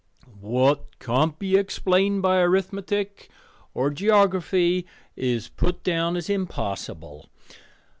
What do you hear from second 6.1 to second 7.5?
as impossible.